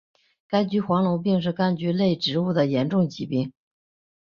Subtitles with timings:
[0.49, 3.53] 柑橘黄龙病是柑橘类植物的严重疾病。